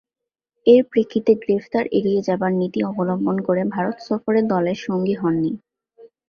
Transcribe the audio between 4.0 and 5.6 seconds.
সফরে দলের সঙ্গী হননি।